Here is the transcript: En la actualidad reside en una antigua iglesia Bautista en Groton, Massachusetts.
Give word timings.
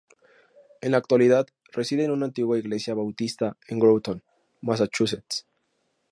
En 0.81 0.93
la 0.93 0.97
actualidad 0.97 1.45
reside 1.71 2.05
en 2.05 2.09
una 2.09 2.25
antigua 2.25 2.57
iglesia 2.57 2.95
Bautista 2.95 3.55
en 3.67 3.77
Groton, 3.77 4.23
Massachusetts. 4.61 5.45